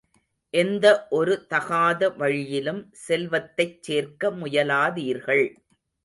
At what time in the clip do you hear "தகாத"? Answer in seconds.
1.47-2.09